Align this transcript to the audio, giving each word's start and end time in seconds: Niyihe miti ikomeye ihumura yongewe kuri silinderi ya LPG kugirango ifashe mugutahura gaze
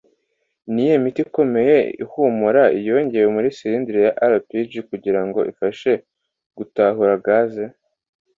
Niyihe 0.71 0.97
miti 1.03 1.21
ikomeye 1.27 1.77
ihumura 2.03 2.63
yongewe 2.87 3.27
kuri 3.35 3.49
silinderi 3.57 3.99
ya 4.07 4.11
LPG 4.33 4.71
kugirango 4.89 5.39
ifashe 5.51 5.91
mugutahura 6.01 7.15
gaze 7.25 7.65